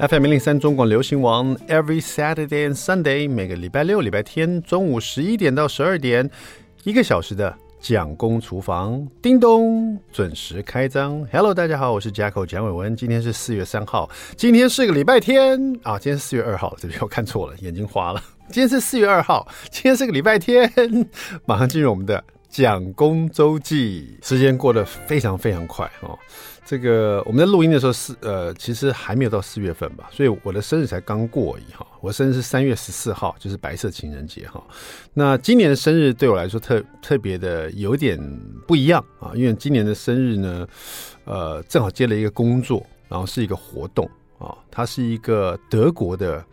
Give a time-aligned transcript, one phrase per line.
[0.00, 6.30] FM 零零三中广流行王，Every Saturday and Sunday，每个礼拜六、礼拜天中午十一点到十二点，
[6.84, 11.26] 一个小时的蒋公厨房，叮咚，准时开张。
[11.32, 15.58] Hello，大家好，我是 Jacko 蒋伟文，今天是四月三号，今天是个礼拜天。
[15.82, 18.22] 啊，今天是四月二号，这边我看错了，眼睛花了。
[18.50, 20.72] 今天是四月二号，今天是个礼拜天，
[21.44, 26.18] 马上进入我们的蒋公周记，时间过得非常非常快哦。
[26.64, 31.86] 这个我们在录音的时候是呃，其实还没有到四月份吧，所以我的生日才刚过而已哈。
[32.02, 34.62] 我生日是三月十四号，就是白色情人节哈。
[35.14, 38.18] 那今年的生日对我来说特特别的有点
[38.66, 40.68] 不一样啊，因为今年的生日呢，
[41.24, 46.44] 呃，正好接了一个工作，然后是一个活动啊，它是一个德国的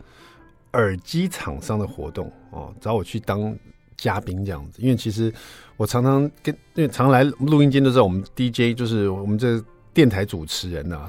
[0.72, 3.54] 耳机厂商的活动哦，找我去当
[3.98, 4.80] 嘉宾这样子。
[4.80, 5.30] 因为其实
[5.76, 9.62] 我常常跟因为常来录音间的时候，我们 DJ 就是我们这。
[9.96, 11.08] 电台主持人呢、啊，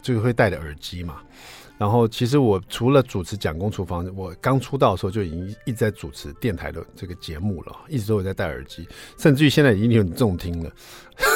[0.00, 1.20] 就会戴着耳机嘛。
[1.76, 8.88] 然后，其实我除了主持蒋公厨房，我刚出道的时候就已经一直在主持电台的这个节目了，一直都有在戴耳机，
[9.18, 10.72] 甚至于现在已经有点重听了。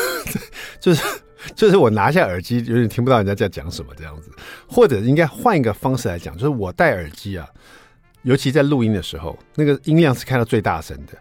[0.81, 1.07] 就是
[1.55, 4.31] 就是我拿下耳机，有点听不到人家在讲什么这样子。
[4.67, 7.47] 或者应该换一个方式来讲，就是我戴耳机啊，
[8.23, 11.13] 尤其在录音的时候，那个音量是开到最大声的，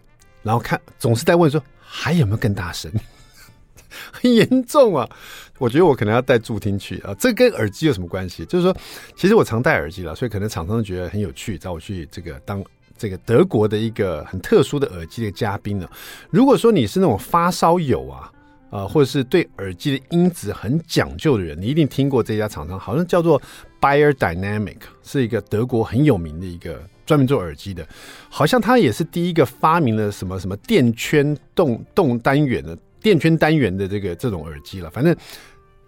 [0.46, 2.90] 然后看总是在问说还有没有更大声。
[4.12, 5.10] 很严重啊！
[5.58, 7.16] 我觉得我可能要带助听器啊。
[7.18, 8.44] 这跟耳机有什么关系？
[8.46, 8.76] 就是说，
[9.16, 12.62] 其实我常戴耳机了，所以可能厂商觉得很有趣，找我去这个当
[12.98, 15.88] 这个德国的一个很特殊的耳机的嘉宾呢。
[16.30, 18.30] 如果说你是那种发烧友啊
[18.70, 23.42] 啊，或者是对耳机的音质很讲究的人，你一定听过这家厂商，好像叫做
[23.80, 27.88] Beyerdynamic，是一个德国很有名的一个专门做耳机的，
[28.30, 32.78] 好像他也是第一个发明了什么什么电圈动动单元的。
[33.02, 35.16] 电圈单元的这个这种耳机了，反正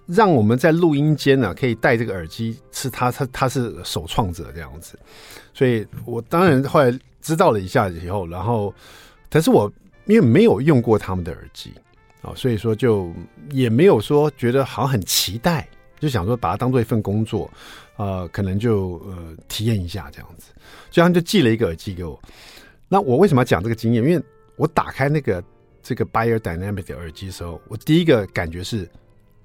[0.05, 4.99] 让我们在录音间呢、啊、可以戴这个耳机，是他他他是首创者这样子，
[5.51, 8.71] 所以我当然后来知道了一下以后，然后，
[9.29, 9.67] 但是我
[10.05, 11.73] 因为没有用过他们的耳机
[12.21, 13.11] 啊，所以说就
[13.49, 15.67] 也没有说觉得好像很期待，
[15.99, 17.51] 就想说把它当做一份工作，
[17.95, 20.51] 呃，可能就呃体验一下这样子，
[20.91, 22.19] 所以他们就寄了一个耳机给我。
[22.87, 24.03] 那我为什么要讲这个经验？
[24.03, 24.23] 因为
[24.55, 25.43] 我打开那个。
[25.83, 28.85] 这个 Beyerdynamic 的耳机的时候，我第一个感觉是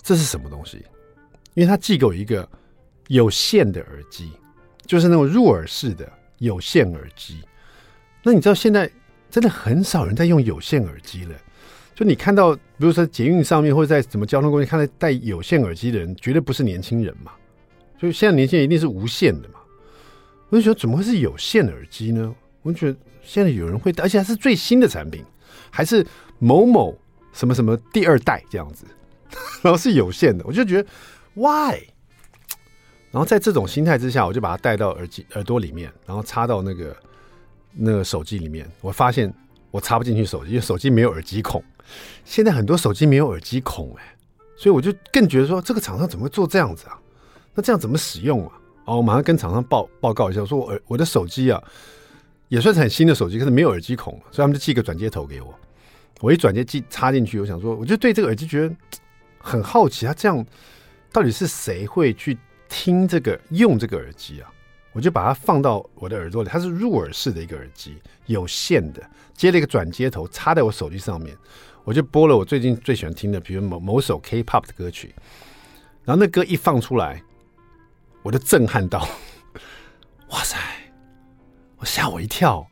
[0.03, 0.79] 这是什么东西？
[1.55, 2.49] 因为它寄给我一个
[3.07, 4.33] 有线的耳机，
[4.85, 7.45] 就是那种入耳式的有线耳机。
[8.25, 8.91] 那你知道现在
[9.31, 11.37] 真的很少人在用有线耳机了。
[11.95, 17.31] 就你看到，比如说捷运上面或者在什么交通工具看到戴有线耳机的人，绝对不是年轻人嘛。
[18.01, 19.61] 所以现在年轻人一定是无线的嘛。
[20.53, 22.33] 我就觉得怎么会是有线耳机呢？
[22.63, 25.25] 我就觉得现在有人会，而且还是最新的产品，
[25.69, 26.07] 还是。
[26.45, 26.99] 某某
[27.33, 28.85] 什么什么第二代这样子，
[29.63, 30.89] 然后是有线的，我就觉得
[31.35, 31.79] why？
[33.13, 36.97] 然后在这种心态之下，我就把它带到耳机耳朵里面，然后插到那个
[37.71, 38.69] 那个手机里面。
[38.81, 39.33] 我发现
[39.71, 41.63] 我插不进去手机，因为手机没有耳机孔。
[42.25, 44.17] 现在很多手机没有耳机孔哎，
[44.57, 46.99] 所以我就更觉得说这个厂商怎么会做这样子啊？
[47.55, 48.53] 那这样怎么使用啊？
[48.85, 51.63] 哦，我马上跟厂商报报告一下，我说我我的手机啊
[52.49, 55.55] 也算是很新的手机，可是没有耳机孔，所以他们就寄个转接头给我。
[56.21, 58.75] 我一转接机插进去，我想说，我就对这个耳机觉得
[59.39, 60.45] 很好奇，它这样
[61.11, 62.39] 到底是谁会去
[62.69, 64.53] 听这个用这个耳机啊？
[64.93, 69.03] 我就把它放到我的耳朵里，它是入耳式的一个耳机，有线的，
[69.35, 71.35] 接了一个转接头插在我手机上面，
[71.83, 75.15] 我就播了我最近最喜欢听的，比如某某首 K-pop 的歌曲，
[76.05, 77.23] 然后那歌一放出来，
[78.23, 79.07] 我就震撼到，
[80.31, 80.57] 哇塞，
[81.77, 82.67] 我吓我一跳，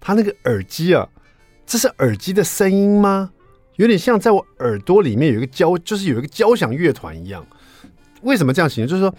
[0.00, 1.08] 他那个耳机啊。
[1.66, 3.30] 这是耳机的声音吗？
[3.76, 7.44] 有点像在我耳朵里面有一个交，就是有一个交响乐团一样。
[8.20, 8.88] 为什么这样形容？
[8.88, 9.14] 就是说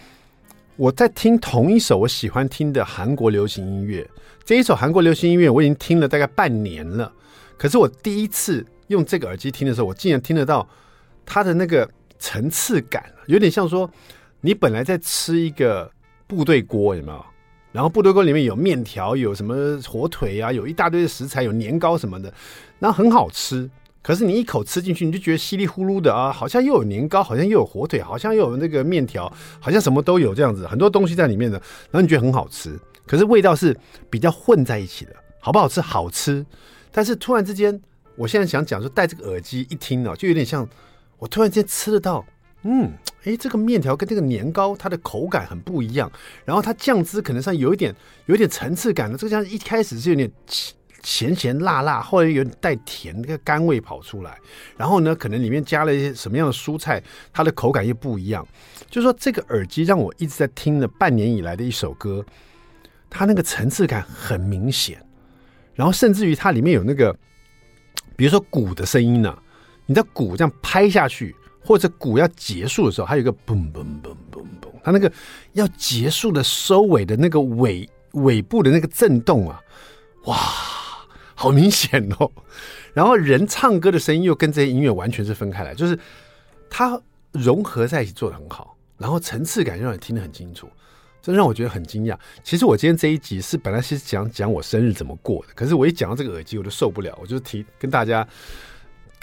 [0.75, 4.07] 我在听同一首我喜欢听的韩国流行音乐，
[4.43, 7.11] 这一首韩国流行音乐我已经听了大概半年了。
[7.57, 10.67] 可是我第一次用这个耳机听的时候，我竟然听得到
[11.25, 13.89] 它的那个层次感，有点像说
[14.45, 15.91] 你本来在吃一个
[16.27, 17.25] 部队锅，有没有？
[17.71, 22.31] 然后部队锅里面有面条，有什么火腿啊，有一大堆的食材，有年糕什么的，
[22.77, 23.67] 然后很好吃。
[24.03, 29.27] 可是你一口吃进去，你就觉得稀里呼噜的啊，好像又有年糕，好像又有火腿，好像又有那个面条，
[29.59, 31.57] 好像什么都有这样子，很多东西在里面的。
[31.89, 33.75] 然后你觉得很好吃，可是味道是
[34.11, 35.81] 比较混在一起的，好不好吃？
[35.81, 36.45] 好吃。
[36.91, 37.81] 但是突然之间，
[38.15, 40.69] 我现在想讲说，戴这个耳机一听啊，就有点像
[41.17, 42.23] 我突然间吃得到。
[42.67, 42.91] 嗯，
[43.25, 46.11] 哎，这个面条跟这个年糕，它的口感很不一样。
[46.43, 47.95] 然后它酱汁可能上有一点，
[48.25, 49.15] 有一点层次感的。
[49.15, 50.29] 这个酱一开始是有点
[51.03, 54.35] 咸咸辣辣，后来有点带甜，那个甘味跑出来。
[54.75, 56.99] 然后呢，可能里面加了一些什么样的蔬菜，
[57.31, 58.43] 它的口感又不一样。
[58.89, 62.25] 就是说，这个耳机让我一直在听了半年以来的一首歌，
[63.11, 64.99] 它那个层次感很明显。
[65.75, 67.15] 然后甚至于它里面有那个，
[68.15, 69.37] 比如说鼓的声音呢、
[69.85, 71.35] 你的鼓这样拍下去，
[71.65, 75.11] 或者鼓要结束的时候，还有一个嘣嘣嘣嘣嘣，它那个
[75.53, 79.59] 要结束的收尾的那个尾尾部的那个震动啊，
[80.25, 80.37] 哇，
[81.33, 82.31] 好明显哦。
[82.93, 85.97] 然后人唱歌的声音又跟这些音乐完全是分开来，就是
[86.69, 87.01] 它
[87.31, 90.69] 融合在一起做得很好，然后层次感让你听得很清楚。
[91.21, 92.15] 这让我觉得很惊讶。
[92.43, 98.25] 其实我今天这一集是本来是讲讲我生日怎么过的，可是我一讲到这个耳机，我就受不了，我就提跟大家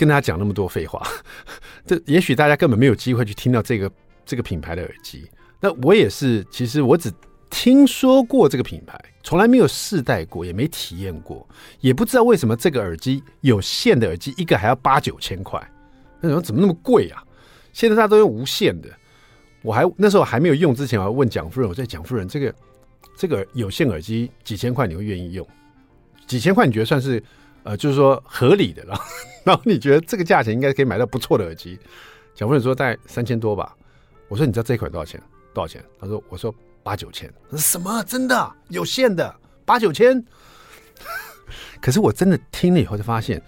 [0.03, 1.01] 跟大家讲那么多废话。
[1.87, 3.89] 这也许大家根本没有机会去听到这个
[4.27, 5.31] 这个品牌的耳机。
[5.61, 7.09] 那我也是，其实我只
[7.49, 15.63] 听说过这个品牌，从来没有试戴过，也没体验过，也不知道为什么这个耳机有线的耳机一个还要八九千块。
[16.21, 17.23] 那怎么怎么那么贵啊？
[17.73, 18.89] 现在大家都用无线的。
[19.63, 22.53] 我还那时候还没有用之前，我还问蒋夫人，我说蒋夫人，这个
[23.17, 25.47] 这个有线耳机几千块你会愿意用？
[26.27, 27.23] 几千块你觉得算是
[27.65, 29.05] 呃，就是说合理的，然后
[29.45, 31.79] 然后你觉得这个价钱应该可以买到不错的耳机？
[32.35, 33.77] 蒋夫人说大概三千多吧。
[34.29, 35.21] 我说你知道这一款多少钱？
[35.53, 35.85] 多少钱？
[36.01, 37.33] 他说我说八九千。
[37.57, 38.03] 什么？
[38.05, 40.25] 真的有线的八九千？
[41.81, 43.43] 可是我真的听了以后就发现，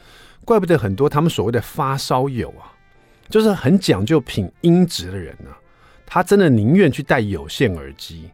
[0.45, 2.71] 怪不得很多他们所谓的发烧友啊，
[3.31, 5.51] 就是很讲究品音质的人呢、
[6.05, 8.31] 他真的宁愿去戴有线耳机，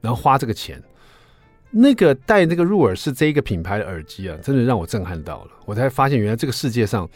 [0.00, 0.82] 然后花这个钱。
[1.72, 5.50] 那个戴那个入耳式这一个品牌的耳机啊，真的让我震撼到了。
[5.64, 7.08] 我才发现，原来这个世界上，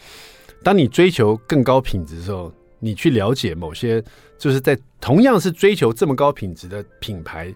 [0.63, 4.03] 当你追求更高品质的时候，你去了解某些
[4.37, 7.53] 就是在同样是追求这么高品质的品牌，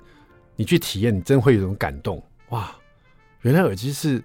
[0.55, 2.23] 你去体验，你真会有一种感动。
[2.49, 2.73] 哇，
[3.41, 4.23] 原来耳机是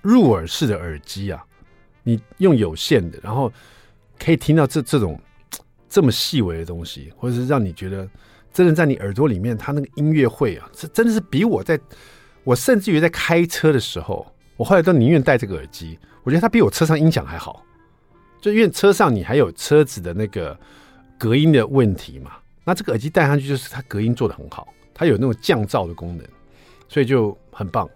[0.00, 1.44] 入耳式的耳机啊！
[2.02, 3.52] 你用有线的，然后
[4.18, 5.20] 可以听到这这种。
[5.94, 8.08] 这么细微的东西，或者是让你觉得
[8.52, 11.78] 真的在你耳朵里面，它那个音乐会啊，这真的是比我在，
[12.44, 14.26] 我甚至于在开车的时候，
[14.56, 15.98] 我后来都宁愿戴这个耳机。
[16.22, 17.64] 我觉得它比我车上音响还好，
[18.40, 20.56] 就因为车上你还有车子的那个
[21.18, 22.32] 隔音的问题嘛。
[22.64, 26.24] 那这个耳机戴上去，就是它隔音做得很好，它有那种降噪的功能，
[26.88, 27.88] 所以就很棒。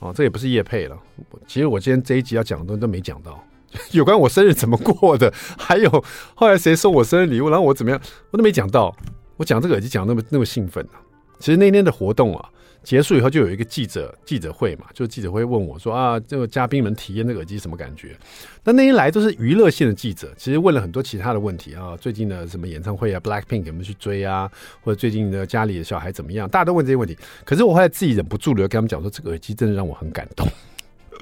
[0.00, 0.98] 哦，这也不是夜配了。
[1.46, 3.42] 其实我今天这一集要讲的东西都没讲到。
[3.92, 6.04] 有关我生日怎么过的，还有
[6.34, 8.00] 后来谁送我生日礼物，然后我怎么样，
[8.30, 8.94] 我都没讲到。
[9.36, 11.00] 我讲这个耳机讲那么那么兴奋啊！
[11.38, 12.48] 其实那天的活动啊
[12.82, 18.16] 结束以后，就有一个记者记者会嘛，就记者会问我说啊，这个嘉宾们体验那个耳机什么感觉？
[18.62, 24.50] 那那天来都是娱乐性的记者，其实问了很多其他的问题啊，最近的什么演唱会啊，Blackpink 有没有去追啊？
[24.82, 26.48] 或者最近的家里的小孩怎么样？
[26.48, 27.16] 大家都问这些问题。
[27.44, 30.46] 可是我后来自己忍不住了，跟他们讲说，这个耳机真的让我很感动。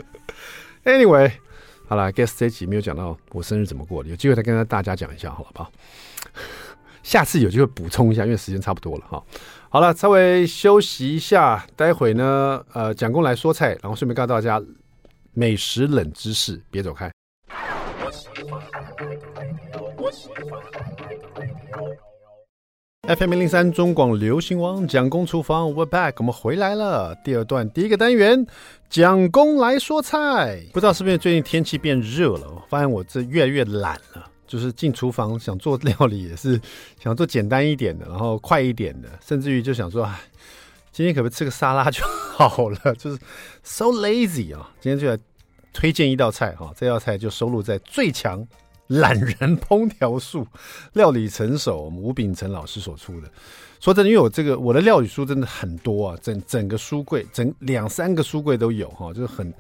[0.85, 1.33] Anyway。
[1.89, 5.71] 好了，guess 这一集没有讲到我生日怎么过的，有机会再跟大家讲一下，好不好？
[7.03, 9.23] 下次有机会补充一下，因为时间差不多了哈。
[9.69, 14.63] 好了，稍微休息一下，待会呢，呃，蒋公来说菜，然后顺便告诉大家
[15.33, 17.11] 美食冷知识，别走开。
[23.05, 27.17] FM 零三中广流行王蒋公厨房，We're back，我们回来了。
[27.25, 28.47] 第二段第一个单元，
[28.89, 30.63] 蒋公来说菜。
[30.73, 34.31] 不知道是不是最近天气变热了，我发现我这越来越懒了。
[34.53, 36.61] 就是进厨房想做料理，也是
[37.03, 40.21] 想做简单一点的，然后快一点的，甚至于就想说，哎，
[40.93, 42.05] 今天可不可以吃个沙拉就
[42.37, 42.95] 好了？
[42.97, 43.19] 就是
[43.63, 44.71] so lazy 啊！
[44.79, 45.19] 今天就来
[45.73, 48.47] 推荐一道菜哈，这道菜就收录在最强。
[48.89, 50.47] 懒人烹调术，
[50.93, 53.31] 料理成手，我们吴秉成老师所出的。
[53.81, 59.51] 说真的，因为我这个我的料理书真的很多啊，整整个书柜，整两三个书柜都有哈，就是很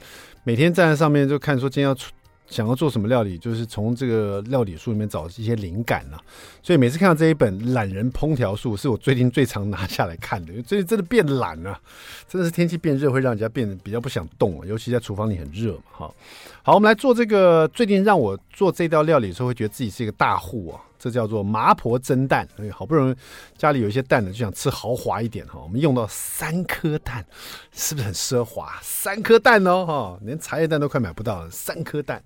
[0.44, 2.12] 每天站在上面就看说今天要出。
[2.52, 6.23] 想要做什么料理，就是从这个料理书里面找一些灵感呐、啊。
[6.62, 10.52] 所以每次看到这一本《懒人烹调术》，是我最近最常拿下来看的。
[10.52, 11.80] 因为最近真的变懒了，
[12.28, 15.82] 真的是天气变热，会让人家变得比较不想动，尤其在厨房里很热嘛。
[15.90, 16.14] 哈，
[16.62, 17.66] 好，我们来做这个。
[17.68, 20.80] 最近让我做这道料理的时候，会觉得自己是一个大户啊。
[20.99, 23.14] 这叫做麻婆蒸蛋，哎，好不容易
[23.59, 25.59] 家里有一些蛋呢，就想吃豪华一点哈。
[25.61, 27.26] 我们用到三颗蛋，
[27.73, 28.78] 是不是很奢华？
[28.82, 31.50] 三颗蛋哦，哈，连茶叶蛋都快买不到了。
[31.50, 32.23] 三颗蛋，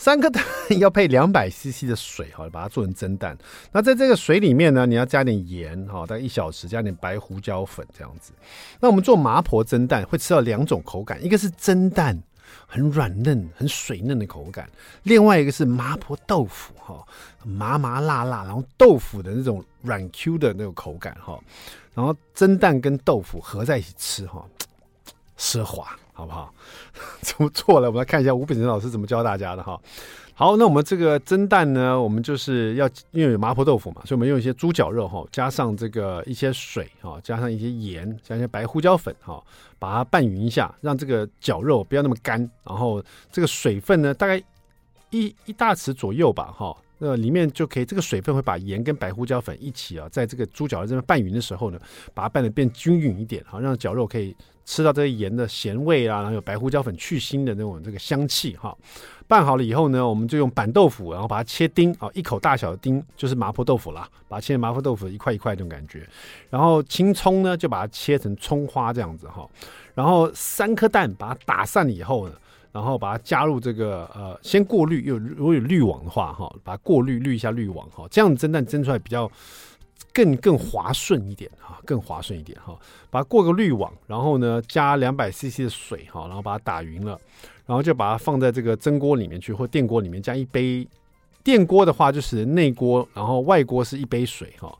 [0.00, 0.42] 三颗蛋
[0.78, 3.36] 要配两百 CC 的水哈，把它做成蒸蛋。
[3.70, 8.32] 那在这个水里面呢，你要加点盐哈，大概一小时，加点白胡椒粉这样子。
[8.80, 12.18] 那我们做麻婆蒸蛋会吃到两种口感，一个是蒸蛋。
[12.66, 14.68] 很软嫩、很水嫩的口感。
[15.02, 17.06] 另外一个是麻婆豆腐，哈，
[17.44, 21.38] 麻麻辣辣，然后豆腐的那种软 Q 的那种口感，哈。
[21.94, 24.44] 然后蒸蛋跟豆腐合在一起吃，哈，
[25.36, 25.94] 奢华。
[26.20, 26.52] 好不好？
[27.22, 27.88] 怎么做了？
[27.88, 29.80] 我们来看一下吴秉成老师怎么教大家的哈。
[30.34, 39.42] 好，那我们这个蒸蛋呢，我们就是要因为有麻婆豆腐嘛，所以我们用一些猪脚肉哈，加上这个一些水哈，加上一些盐，加一些白胡椒粉哈，
[39.78, 42.38] 把它拌匀一下，让这个绞肉不要那么干。
[42.64, 44.42] 然后这个水分呢，大概
[45.10, 46.76] 一一大匙左右吧哈。
[47.02, 51.80] 那里面就可以，这个水分会把盐跟白胡椒粉一起啊，在这个猪脚肉这边拌匀的时候呢，
[52.12, 54.36] 把它拌得变均匀一点，好让绞肉可以
[54.70, 58.72] 吃到这个盐的咸味啊，然后有白胡椒粉去腥的那种这个香气哈。
[59.26, 66.08] 拌好了以后呢，我们就用板豆腐，然后把它切丁啊，一口大小的丁就是麻婆豆腐啦，把它切成麻婆豆腐一块一块这种感觉。
[66.50, 69.44] 然后青葱呢，就把它切成葱花这样子哈。
[69.92, 72.34] 然后三颗蛋把它打散以后呢。
[72.72, 79.28] 然后把它加入这个呃，先过滤，有如果有滤网的话哈，把它过滤滤一下滤网哈，这样蒸蛋蒸出来比较
[80.12, 82.78] 更更滑顺一点哈，更滑顺一点哈。
[83.10, 87.18] 把它过个滤网，然后呢加两百 CC 的水哈，然后把它打匀了，
[87.66, 90.86] 然后就把它放在这个蒸锅里面去，或电锅里面加一杯。
[91.42, 94.70] 电锅的话就是内锅，然后外锅是一杯水哈。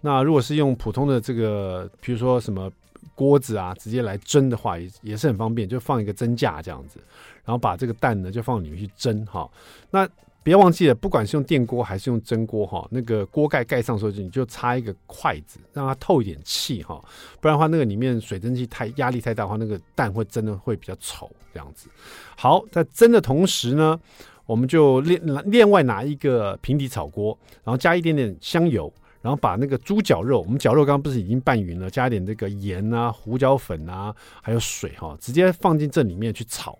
[0.00, 2.68] 那如果是用普通的这个，比如说什么
[3.14, 6.98] 锅子啊，直接来蒸的话也也是很方便，就放一个蒸架这样子。
[7.44, 9.48] 然后把这个蛋呢，就放里面去蒸哈。
[9.90, 10.08] 那
[10.42, 16.98] 别忘记了，不管是用电锅还是用蒸锅哈，那个锅盖盖上的时候，你就插一个筷子，让它透一点气哈。
[17.40, 21.90] 不然的话，那个里面水蒸气太压力太大的话，那个蛋会蒸的会比较丑这样子。
[22.36, 24.00] 好，在蒸的同时呢，
[24.46, 28.90] 我们就另另外拿一个平底炒锅，然后加一点点香油，
[29.20, 36.78] 然后把那个猪绞肉，我们绞肉刚刚不是已经拌匀了，加一点这个盐啊、胡椒粉啊，还有水哈，直接放进这里面去炒。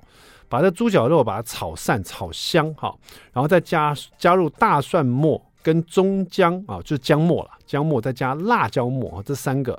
[0.49, 2.97] 把这猪脚肉把它炒散、炒香哈，
[3.33, 9.79] 然后再加加入大蒜末跟中姜啊，就是姜末了，姜末再加辣椒末，这三个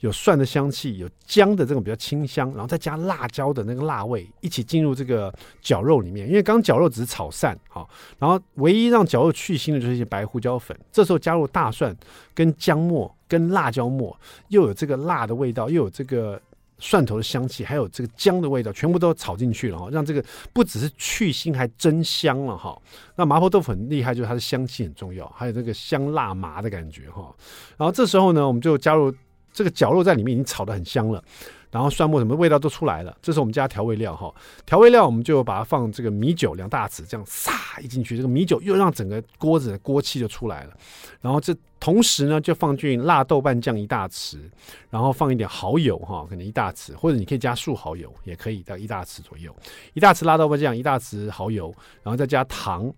[0.00, 6.26] 有蒜的香气，有姜的这种比较清香，然后再加辣椒的那个辣味，一起进入这个绞肉里面。
[6.26, 7.86] 因为刚绞肉只是炒散哈，
[8.18, 10.74] 然后唯一让绞肉去腥的就是一些白胡椒粉。
[10.90, 11.94] 这时候加入大蒜
[12.34, 14.16] 跟姜末跟辣椒末，
[14.48, 16.40] 又有这个辣的味道，又有这个。
[16.78, 22.80] 蒜头的香气，还有这个姜的味道，全部都炒进去了哈，让这个不只是去腥，还增香了哈。
[23.14, 27.34] 那麻婆豆腐很厉害，就是它的香气很重要，还有这个香辣麻的感觉哈。
[27.76, 29.12] 然后这时候呢，我们就加入
[29.52, 31.22] 这个绞肉在里面，已经炒得很香了。
[31.76, 34.34] 然后蒜末什么味道都出来了，这是我们加调味料哈。
[34.64, 37.52] 调味料我们就把它放这个米酒两大匙，这样撒
[37.82, 40.74] 一进去，这个米酒又让整个锅子的锅气就出来了。
[41.20, 44.38] 然后这同时呢，就放进辣豆瓣酱一大匙，
[44.88, 49.54] 然后放一点蚝油哈，可能一大匙，或者你可以加素蚝油也可以，到一大匙左右。
[49.92, 52.90] 一大匙辣豆瓣酱，一大匙蚝油，然后再加糖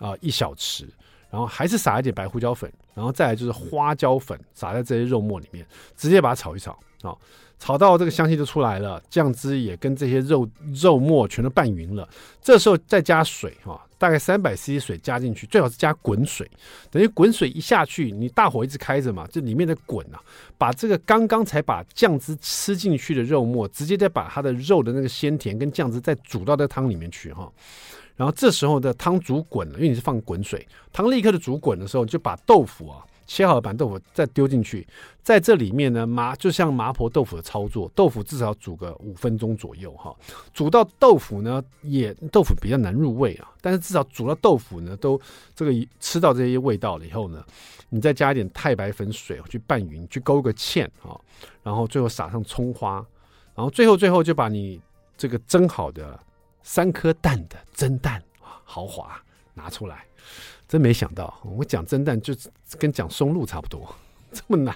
[0.00, 0.86] 啊、一小匙，
[1.28, 5.66] 然后还是撒一点白胡椒粉，然后再来就是花椒粉撒在这些肉末里面，
[5.98, 6.72] 直接把它炒一炒
[7.02, 7.14] 啊。
[7.62, 12.08] 炒到这个香气就出来了，酱汁也跟这些肉肉末全都拌匀了。
[12.42, 16.50] 这时候再加水哈，大概三百 cc 水加进去，最好是加滚水。
[16.90, 20.20] 等于滚水一下去，你大火一直开着嘛，这里面的滚啊，
[20.58, 27.48] 把这个刚刚才把酱汁吃进去的肉末，直接再把它的肉的那个鲜甜跟酱汁再煮到这汤里面去哈。
[28.16, 33.06] 然后这时候的汤煮滚了，因为你是放滚水，汤立刻的煮滚的时候，就把豆腐啊。
[33.34, 34.86] 切好的板豆腐再丢进去，
[35.22, 40.14] 在这里面呢，麻就像麻婆豆腐的操作，豆腐至少煮个五分钟左右哈。
[40.52, 45.18] 煮到豆腐呢，也豆腐比较难入味啊，但是至少煮到豆腐呢，都
[45.54, 47.42] 这个吃到这些味道了以后呢，
[47.88, 51.18] 你再加一点太白粉水去拌匀，去勾个芡啊，
[51.62, 52.96] 然后最后撒上葱花，
[53.54, 54.78] 然后最后最后就把你
[55.16, 56.20] 这个蒸好的
[56.62, 59.18] 三颗蛋的蒸蛋啊，豪华
[59.54, 60.04] 拿出来。
[60.72, 62.32] 真没想到，我讲蒸蛋就
[62.78, 63.94] 跟讲松露差不多，
[64.32, 64.74] 这么难，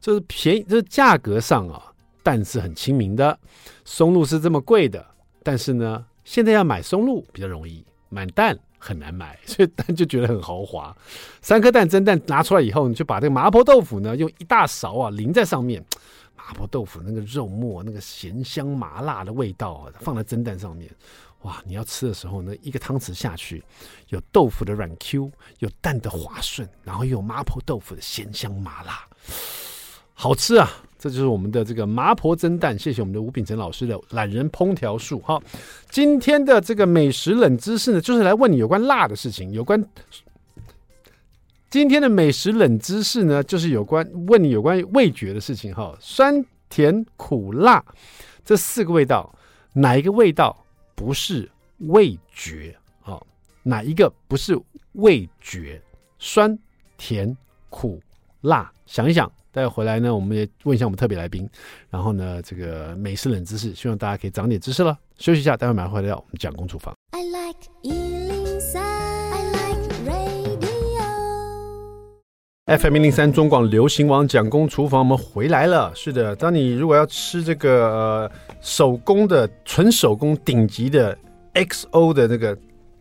[0.00, 1.80] 就是便宜，就是价格上啊，
[2.24, 3.38] 蛋是很亲民的，
[3.84, 5.06] 松露是这么贵的，
[5.44, 10.92] 但是呢，现在要买松露比较容易，买蛋很难买，所以蛋就觉得很豪华。
[11.40, 15.80] 三颗蛋蒸蛋拿出来以后，你就把这个麻婆豆腐呢，用一大勺啊淋在上面，
[16.34, 20.90] 麻婆豆腐那个肉末那个咸香麻辣的味道啊，放在蒸蛋上面。
[21.46, 21.62] 哇！
[21.64, 23.62] 你要吃的时候呢，一个汤匙下去，
[24.08, 29.06] 有豆腐的软 Q，有蛋的滑顺，然后又有麻婆豆腐的鲜香麻辣，
[30.12, 30.68] 好吃啊！
[30.98, 32.76] 这就是我们的这个麻婆蒸蛋。
[32.76, 35.20] 谢谢我们的吴秉成老师的懒人烹调术。
[35.20, 35.40] 哈，
[35.88, 39.52] 今天的这个美食冷知识呢，就是来问你有关辣的事情。
[39.52, 39.80] 有关
[41.70, 45.72] 今天的美食冷知识呢，就是有关问你有关味觉的事情。
[45.72, 47.84] 哈，酸甜苦辣
[48.44, 49.32] 这四个味道，
[49.74, 50.65] 哪一个味道？
[50.96, 51.48] 不是
[51.78, 52.74] 味觉
[53.04, 53.20] 啊，
[53.62, 54.58] 哪一个不是
[54.94, 55.80] 味觉？
[56.18, 56.58] 酸、
[56.96, 57.36] 甜、
[57.68, 58.02] 苦、
[58.40, 59.30] 辣，想一想。
[59.52, 61.48] 待会回来呢，我们也问一下我们特别来宾，
[61.88, 64.98] 然后呢，这个美式冷知识，希望大家可以长点知识了。
[65.18, 66.94] 休息一下，待会马上回来我们讲公主房。
[67.12, 68.15] I like
[72.66, 75.92] FM 零零三中广流行网蒋公厨房，我们回来了。
[75.94, 78.30] 是的，当你如果要吃这个呃
[78.60, 81.16] 手工的纯手工顶级的
[81.54, 82.58] XO 的那个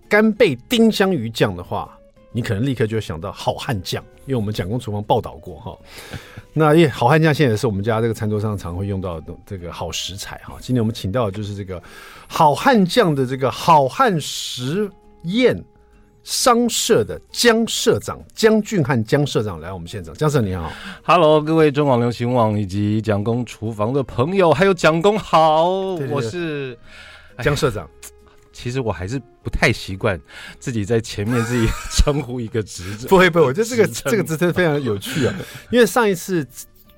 [0.07, 1.97] 干贝丁香鱼酱的话，
[2.31, 5.75] 你可能立刻就想到好汉酱，因为我们蒋公厨房报道过哈。
[6.53, 10.57] 那耶，好汉酱现在也是我们家这个餐桌上常会用到的这个好食材哈。
[10.61, 11.81] 今天我们请到的就是这个
[12.27, 14.87] 好汉酱的这个好汉食
[15.23, 15.59] 宴。
[16.25, 26.75] 商社的江社长江俊汉江社长来我们现场，江社你好，Hello，各位中广流行网以及蒋公厨房的朋友，还有蒋公好，对对对，我是
[27.43, 27.87] 江社长。
[28.51, 30.19] 其实我还是不太习惯
[30.59, 35.35] 自己在前面自己称呼一个职责， 不会不会，我觉得这个这个职称非常有趣啊，
[35.69, 36.43] 因为上一次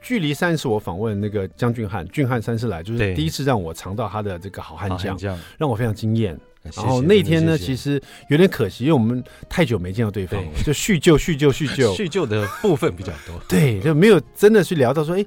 [0.02, 5.18] 距离上一次我访问那个江俊翰俊翰三世来，就是第一次让我尝到他的这个好汉酱，
[5.58, 6.40] 让我非常惊艳。
[6.76, 13.40] 然后那天呢，其实有点可惜，因为我们太久没见到对方了，就叙旧、叙旧、叙旧， 叙旧的部分比较多。
[13.48, 15.26] 对，就没有真的去聊到说，哎，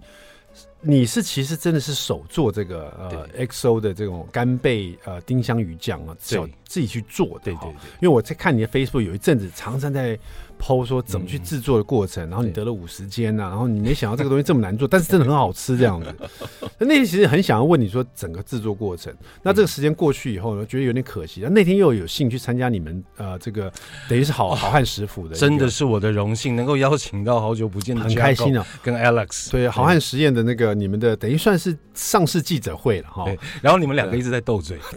[0.80, 7.40] 你是其实真的是手做这个呃 XO 的这种干贝呃丁香鱼酱啊，自自己去做的。
[7.44, 10.18] 对对对，因为我在看你的 Facebook 有一阵子常常在。
[10.61, 16.14] 剖说怎么去制作的过程，然后你得了五十间呐，然后你没想到这个东西这么难做，但是真的很好吃这样子。
[16.79, 19.12] 那天其实很想要问你说整个制作过程，
[19.43, 21.40] 那这个时间过去以后呢，觉得有点可惜。
[21.43, 23.73] 那那天又有幸去参加你们呃这个
[24.09, 33.25] 等于是好好汉食府的，真的是我的荣幸能够邀请到好久不见的很开心啊，跟 Alex 对好汉实验的那个你们的等于算是上市记者会了哈。
[33.62, 34.79] 然后你们两个一直在斗嘴。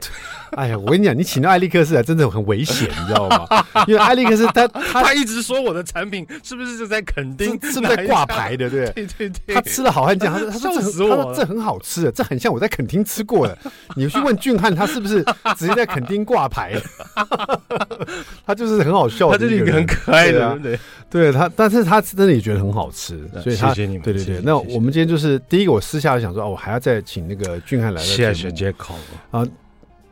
[0.55, 3.65] 哎呀，我跟你讲，你请到艾利克斯来真的很危险，你知道吗？
[3.87, 8.69] 因为艾利克斯他他 他一直说我的产品是不是就在垦丁，是不是在挂牌的？
[8.69, 13.57] 对 对对对，他吃了好汉酱，他说他说 这他说这很好吃，这很像我在垦丁吃过的。
[13.95, 15.23] 你去问俊汉，他是不是
[15.57, 16.73] 直接在垦丁挂牌？
[18.45, 20.79] 他就是很好笑，他就是一个很可爱的，对
[21.09, 24.01] 对，他，但是他真的也觉得很好吃，所以他谢谢你们。
[24.01, 28.07] 对对对，那我们今天就是第一个，我私下想说，哦，我还要再请那个俊汉来了。
[28.07, 28.93] 谢谢杰克
[29.31, 29.45] 啊。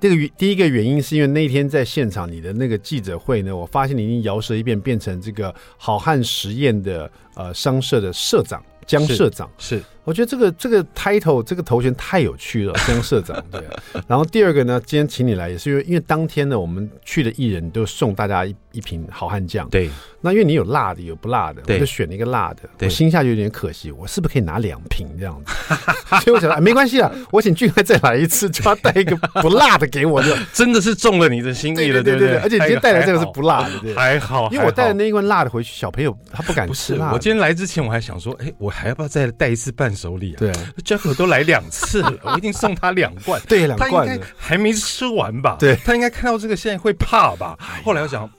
[0.01, 9.77] 这个原第一个原因是因为那天在现场你的那个记者会呢，我发现你已经摇舌一变变成这个好汉实验的呃商社的社长江社长是。
[9.77, 13.61] 是我觉得这个这个 title 这个头衔太有趣了，江社长对。
[14.07, 19.67] 然后第二个呢，今天请你来也是因为因为当天呢，我们去的艺人都送大家一一瓶好汉酱。
[19.69, 19.89] 对。
[20.23, 22.69] 那因为你有辣的有不辣的，我就选了一个辣的。
[22.79, 25.53] 我心下就有点可惜，我是不是可以拿两瓶这样子？
[26.21, 32.37] 所以我想说，没关系啊，我请俊翰再来一次，就要带一个不辣的给我，就 真的是中了你的心意了，对对对？
[32.37, 34.47] 而且你今天带来这个是不辣的，还好。
[34.51, 37.11] 因为我带了那一罐辣的回去，小朋友他不敢吃辣。
[37.11, 40.37] 我今天来之前我还想说，哎，我还要不要再带一次伴手礼啊？
[40.37, 40.51] 对。
[40.85, 43.41] ，Jack 都来两次了， 我一定送他两罐。
[43.47, 44.05] 对，两罐。
[44.05, 45.55] 他应该还没吃完吧？
[45.59, 47.57] 对，他应该看到这个现在会怕吧？
[47.83, 48.29] 后来我想，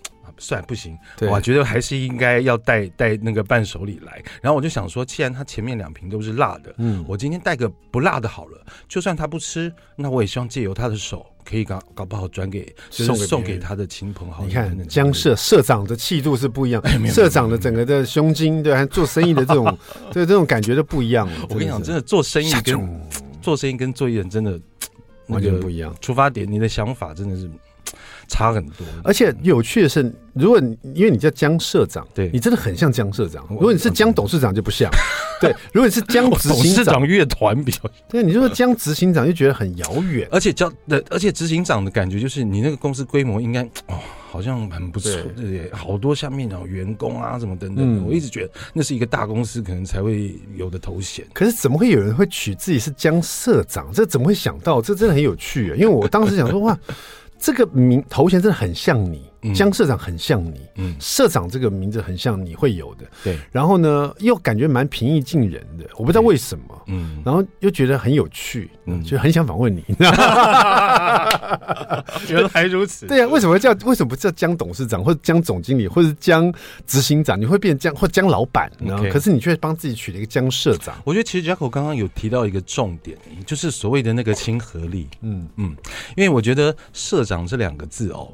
[0.43, 0.99] 算不行，
[1.31, 4.21] 我觉得还是应该要带带那个伴手礼来。
[4.43, 8.61] 然后我就想说，既然他前面两瓶都是辣的，嗯，我今天带个不辣的好了。
[8.89, 14.49] 就算他不吃，那我也希望借由他的手，可以搞搞不好转给送送给他的亲朋好友。
[14.49, 19.79] 你看江社社长的气度是不一样， 社长的整个的胸襟，对，做生意的这种，
[20.13, 21.29] 对这种感觉都不一样。
[21.49, 23.01] 我跟你讲，真的做生意跟
[23.41, 24.61] 做生意跟做艺人真的
[25.29, 25.95] 完全不一样。
[26.01, 27.49] 出发点，你的想法真的是。
[28.33, 33.47] 差很多，而且有趣的是，如果你因为你叫江社长，对你真的很像江社长。
[33.51, 34.91] 如果你是江董事长就不像，
[35.39, 35.55] 对。
[35.71, 40.73] 如果你是江 执行长乐团比较，对，你就说江执行长就觉得很遥远， 而且叫
[41.11, 48.07] 而且执行长的感觉就是你那个公司规模应该哦，好像很不错，对，好多下面有员工啊什么等等。
[48.07, 51.23] 我一直觉得那是一个大公司可能才会有的头衔。
[51.35, 53.93] 可是怎么会有人会取自己是江社长？
[53.93, 54.81] 这怎么会想到？
[54.81, 55.75] 这真的很有趣啊！
[55.75, 56.79] 因为我当时想说哇。
[57.43, 59.32] 这个名头衔真的很像你。
[59.55, 63.37] 江社长很像你，嗯，社长这个名字很像你会有的，对。
[63.51, 67.21] 然后呢，又感觉蛮平易近人的，我不知道为什么，嗯。
[67.25, 69.85] 然后又觉得很有趣，嗯，就很想访问你。
[72.29, 73.07] 原来如此。
[73.07, 76.53] 对呀，为什么叫为什么不叫江董事长或者江总经理或者江
[76.87, 77.41] 执行长？
[77.41, 80.95] 你会变江或江老板，然后可是你却帮自己取了一个江社长。
[81.05, 85.09] 我觉得其实 Jacko 刚刚有提到一个重点，就是所谓的那个亲和力。
[85.23, 85.77] 嗯嗯，
[86.17, 88.33] 因为我觉得社长这两个字哦，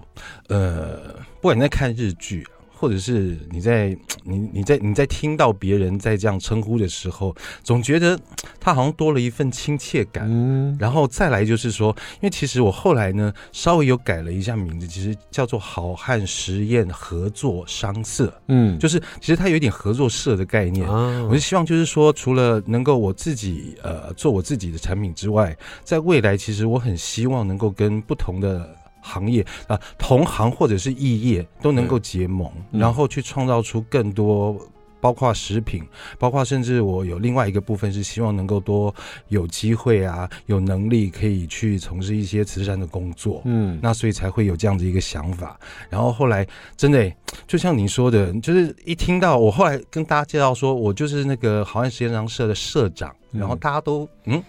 [0.48, 0.97] 呃。
[0.98, 7.34] 呃，不管你在看日剧，或者是你在你你在你在听到别人在这样称呼的时候，
[7.64, 8.18] 总觉得
[8.60, 10.26] 他好像多了一份亲切感。
[10.28, 18.32] 嗯，然后再来就是说，因为其实我后来呢稍微有改了一下名字，其实叫做好汉实验合作商社。
[18.46, 20.88] 嗯，就是其实它有一点合作社的概念。
[20.88, 28.77] 啊，我就希望就是说，除了能够我自己呃做我自己的产品之外，在未来其实我很希望能够跟不同的。
[29.08, 34.54] 行业啊，同行或者是异业都能够结盟，嗯、然后去创造出更多，
[35.00, 35.82] 包括食品，
[36.18, 38.94] 包括甚至我有另外一个部分是希望能够多
[39.28, 45.58] 有机会啊，有能力可以去从事一些慈善的工作，嗯，那所以才会有这样的一个想法。
[45.88, 47.10] 然后后来真的
[47.46, 53.14] 就像你说的，就是一听到我后来跟大家介绍说我就是那个好汉实验商社的社长。
[53.32, 54.42] 然后大家都嗯，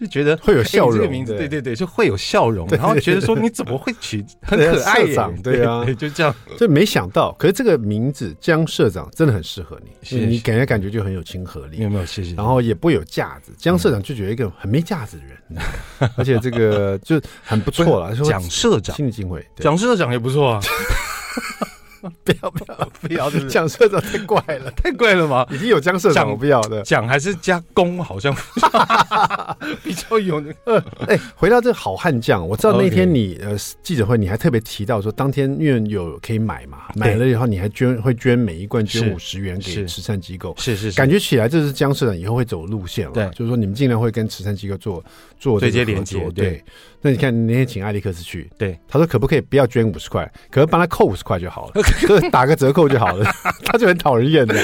[0.00, 2.66] 就觉得会有笑容，这个名字对对对，就会有笑容。
[2.68, 5.42] 然后觉得说你怎么会取很可爱社长？
[5.42, 6.34] 对啊，就这样。
[6.58, 11.78] 就没想到，可是这个名字江社长真的很适合你，你给人感觉就很有亲和力。
[11.78, 12.06] 有没有？
[12.06, 12.34] 谢谢。
[12.34, 18.14] 然后也不有架子，江社长就觉得一个很没架子的人，而且这个就很不错了。
[18.16, 20.60] 蒋社长，心领敬畏，蒋社长也不错啊。
[22.24, 23.30] 不要不要不要！
[23.48, 25.46] 蒋社长太怪了，太怪了吗？
[25.50, 26.82] 已经有江社长，我不要的。
[26.82, 28.34] 蒋还是加工，好像
[29.82, 30.84] 比较有那个。
[31.06, 43.12] 哎，回到这个好汉将，我知道那天你呃记者会，你还特别提到说，当天因为有可以买嘛，买了以后你还捐会捐每一罐捐五十元给慈善机构，是是，感觉起来这是江社长以后会走路线了。
[43.12, 45.04] 对，就是说你们尽量会跟慈善机构做
[45.38, 46.28] 做对接连接。
[46.34, 46.62] 对，
[47.04, 51.82] 那你看那天请艾利克斯去，对，他说可不可以不要捐五十块，可是帮他扣五十块就好了。
[52.06, 53.28] 就打个折扣就好了，
[53.66, 54.54] 他就很讨人厌的。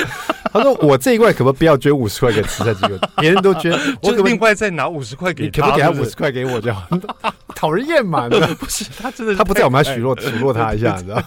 [0.52, 2.96] 他说：“我这一块可不可以不要捐五十块给慈善机构？
[3.20, 3.72] 别人都捐，
[4.02, 5.62] 我可不可以另外再拿五十块给他？
[5.62, 6.88] 可不可以给他五十块给我就好？
[7.54, 8.28] 讨人厌嘛？
[8.28, 11.22] 不是他真的，他不在，我们还数落数落他一下，你知道。”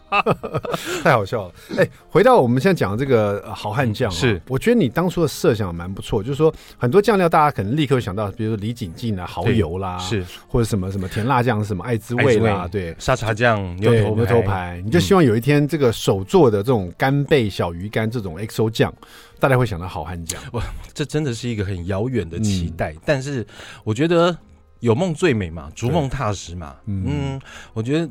[1.02, 1.54] 太好笑了！
[1.70, 4.40] 哎、欸，回到我们现在讲的这个好汉酱，是。
[4.48, 10.24] 我觉得你当初的设想蛮不错，就是说很多酱料大家可能立刻会想到，比如说李锦记啊、蚝油啦，是。
[10.48, 18.92] 或者什么什么甜辣酱、什么爱滋味啦，对，沙茶酱、牛头牛头牌，你就希望有一天这个手做的这种干贝小鱼干这种 XO 酱，
[19.38, 20.40] 大家会想到好汉酱。
[20.52, 23.46] 哇，这真的是一个很遥远的期待，嗯、但是
[23.84, 24.36] 我觉得
[24.80, 27.40] 有梦最美嘛，逐梦踏实嘛，嗯，嗯，
[27.72, 28.08] 我觉得。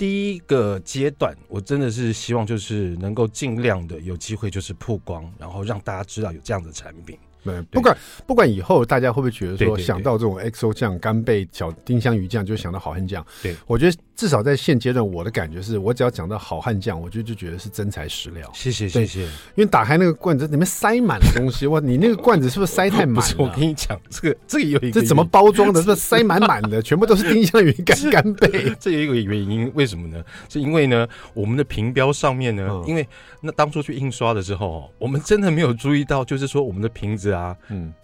[0.00, 7.18] 第一个阶段，我真的是希望就是能够尽量的有机会就是曝光，然后让大家知道有这样的产品。
[7.44, 13.24] 对，不管不管以后大家会不会觉得说想到这种 XO 酱、干贝、小丁香鱼酱，就想到好汉酱。
[13.42, 18.50] 对，我觉得至少在现阶段，我的感觉是我只要讲到好汉酱，我就就觉得是真材实料。
[18.54, 19.22] 谢谢谢谢。
[19.22, 21.66] 因为打开那个罐子，里面塞满了东西。
[21.66, 23.34] 哇，你那个罐子是不是塞 太满了？
[23.38, 25.80] 我跟你讲，这个这个有一个，这怎么包装的？
[25.80, 26.82] 是不是塞满满的？
[26.82, 28.74] 全部都是丁香鱼干、 干贝。
[28.78, 30.22] 这有一个原因，为什么呢？
[30.48, 33.06] 是因为呢，我们的评标上面呢，因为
[33.40, 37.94] 那当初去印刷的时候，我们真的没有注意到，就是说我们的瓶子啊，嗯。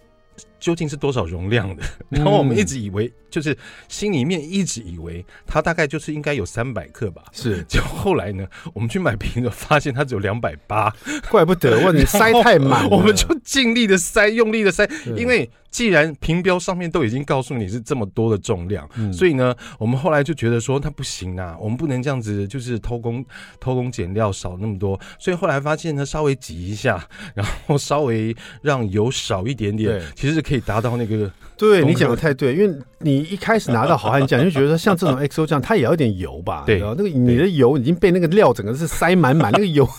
[0.59, 1.83] 究竟是多少容量的？
[2.09, 7.23] 然后我们一直以为，就是心里面一直以为它大概就是应该有三百克吧。
[7.31, 10.93] 是，就后来呢，我们去买瓶子，发现它只有两百八，
[11.29, 15.49] 怪不得问你塞太满，我们就尽力的塞，用力的塞，因为。
[15.69, 23.23] 既然评标上面都已经告诉你是这么多的重量，嗯、所以呢，我们后来就觉得说它不行啊，我们不能这样子，就是偷工
[23.59, 24.99] 偷工减料少那么多。
[25.19, 31.29] 所以后来发现呢，稍微挤一下，然后稍微让油少一点点，其实是可以达到那个。
[31.57, 36.63] 对，你讲的太对，因为你一开始拿到好汉酱，就觉得说像这种 XO 酱，它也要一点油吧？
[36.67, 39.89] 对，那个你的油已经被那个料整个是塞满满， 那个油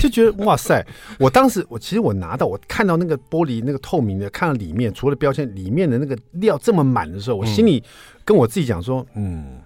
[0.00, 0.84] 就觉得哇塞！
[1.20, 7.80] 我当时我其实我拿到我看到那个玻璃那个透明的，看到里面除了标签里面的那个料这么满的时候，我心里
[8.24, 9.60] 跟我自己讲说，嗯，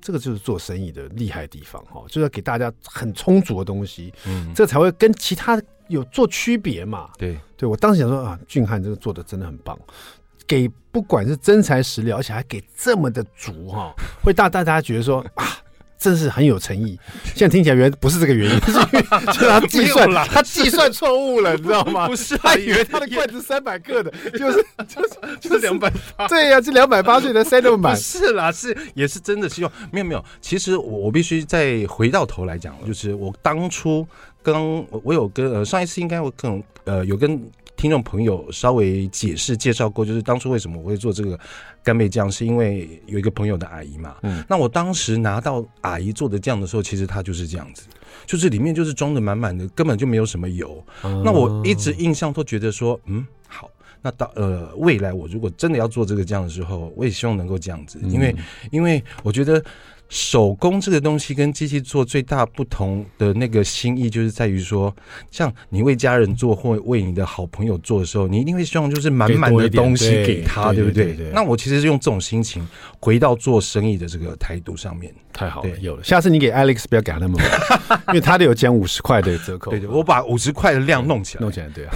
[0.00, 5.60] 这个就是做生意的厉害的地方哈，就是要给大家很充足的东西，嗯，这才会跟其他
[5.92, 7.08] 有做区别嘛。
[7.16, 9.78] 对，对我当时想说啊，俊翰这个做的真的很棒。
[10.44, 15.46] 给不管是真材实料，而且还给这么的足哈， 会大大家觉得说啊，
[15.96, 16.98] 真是很有诚意。
[17.34, 22.06] 现在听起来原来不是这个原因，是因为就是他计算他计算错误了，你知道吗？
[22.10, 26.26] 不是，他以为他的罐子三百克的，就是就是就是两百八。
[26.28, 27.96] 对呀，这两百八所以才塞那么满。
[27.96, 30.22] 是啦，是也是真的希望没有没有。
[30.40, 34.06] 其实我我必须再回到头来讲，就是我当初
[34.42, 37.40] 跟我有跟呃上一次应该我可能呃有跟。
[37.74, 41.36] 听众朋友稍微解释介绍过，就是当初为什么我会做这个
[41.82, 44.14] 干贝酱，是因为有一个朋友的阿姨嘛。
[44.22, 47.88] 嗯，那我当时拿到阿姨做的酱的时候，其实它就是这样子，
[48.24, 50.80] 就是里面就是装的满满的，根本就没有什么油。
[51.02, 53.68] 嗯，那我一直印象都觉得说，嗯，好，
[54.00, 58.36] 那到呃未来我如果真的要做这个酱的时候，我也希望能够这样子，因为
[58.70, 59.60] 因为我觉得。
[60.12, 64.94] 手工这个东西跟机器做最大不同的那个心意，就是在于说，
[65.30, 71.30] 像你为家人做或为你的好朋友做的时候，你一定会希望就是满满的东西给他，对，对不对？
[71.32, 72.68] 那我其实是用这种心情
[73.00, 75.10] 回到做生意的这个态度上面。
[75.32, 76.04] 太好了，有了。
[76.04, 79.70] 下次你给 Alex 不要给他那么多，因为他的有减五十块的折扣。
[79.70, 81.66] 对 对，我把五十块的量弄起来，弄起来。
[81.70, 81.86] 对，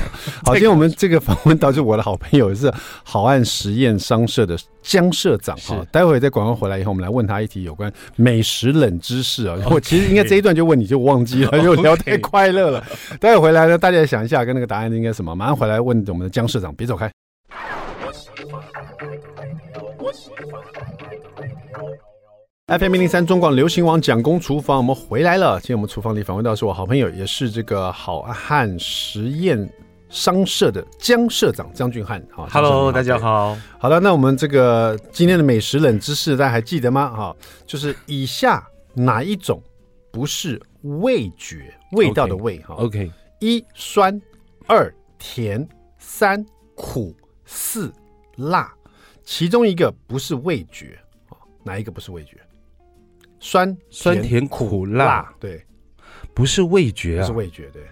[0.43, 2.73] 好，今天我们这个访问到就我的好朋友是
[3.05, 5.85] 好岸实验商社的江社长哈。
[5.93, 9.57] 待会在广告回来以后，我们来问他一题有关美食冷知识啊。
[9.71, 12.85] 我其实应该这一段就问你就忘记了， 因为聊太快乐了。
[13.19, 15.35] 待会回来呢，大家想一下，跟那个答案应该什么？
[15.35, 17.11] 马上回来问我们的江社长，别走开。
[22.69, 25.61] FM 零零三中广流行网蒋公厨房，我们回来了。
[25.61, 29.57] 今天我们厨房里访问到是我好朋友，也是这个好汉实验
[30.09, 32.25] 商社的江社长江俊翰。
[32.31, 33.57] 好，Hello，大家好。
[33.79, 37.11] 好的，那我们这个今天的美食冷知识，大家还记得吗？
[37.11, 39.63] 哈，就是以下哪一种
[40.13, 41.75] 不是味觉？
[41.93, 42.75] 味道的味哈。
[42.77, 44.21] OK，一酸，
[44.67, 45.67] 二甜，
[45.99, 47.15] 三苦，
[47.45, 47.93] 四
[48.37, 48.73] 辣。
[49.23, 50.97] 其中一个不是味觉，
[51.65, 52.39] 哪一个不是味觉？
[53.41, 55.65] 酸酸甜苦辣，辣，对，
[56.33, 57.83] 不是味觉啊，不是味觉，对。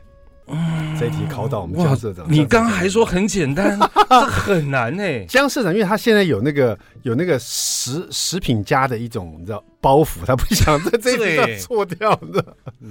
[0.47, 2.27] 嗯，这一题考到我们江社长。
[2.29, 3.79] 你刚刚还说很简单，
[4.11, 5.25] 这很难呢、欸。
[5.27, 12.45] 江社长，因为他现在有那个有那个食食品家的一种你知道包袱，他不想在这一题错掉的。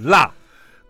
[0.04, 0.32] 辣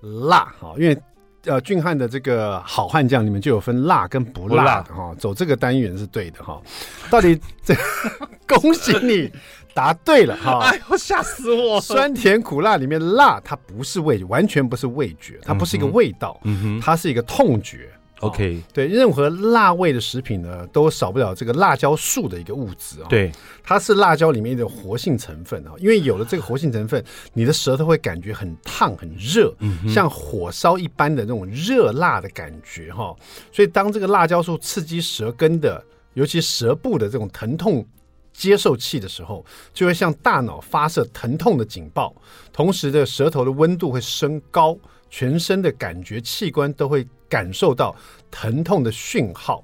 [0.01, 0.97] 辣哈，因为
[1.45, 6.61] 呃俊汉的这个好汉酱里面就有分辣跟不辣的哈，走这个单元是对的哈。
[7.09, 7.75] 到底这
[8.47, 9.29] 恭喜你。
[9.73, 10.59] 答对了哈！
[10.63, 11.81] 哎呦，吓死我！
[11.81, 17.89] 酸甜苦辣里面辣，它不是味，完全不是味觉，它不是一个味道，嗯哼，它是一个痛觉。
[18.19, 23.07] OK，对，任何辣味的食品呢，都少不了这个辣椒素的一个物质啊。
[23.09, 23.29] 对，
[23.61, 25.73] 它是辣椒里面的活性成分啊。
[25.77, 29.53] 因为有了这个活性成分，你的舌头会感觉很烫、很热，
[29.89, 33.13] 像火烧一般的那种热辣的感觉哈。
[33.51, 35.83] 所以当这个辣椒素刺激舌根的，
[36.13, 37.85] 尤其舌部的这种疼痛。
[38.33, 42.13] 接受器的时候，就会向大脑发射疼痛的警报，
[42.51, 44.77] 同时的舌头的温度会升高，
[45.09, 47.95] 全身的感觉器官都会感受到
[48.31, 49.63] 疼痛的讯号。